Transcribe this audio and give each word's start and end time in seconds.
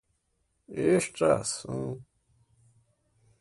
extração 0.81 1.53